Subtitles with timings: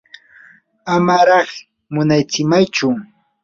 [0.95, 1.49] amaraq
[1.93, 2.89] munatsimaychu.